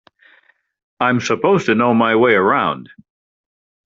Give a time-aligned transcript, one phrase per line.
[0.99, 2.89] I'm supposed to know my way around.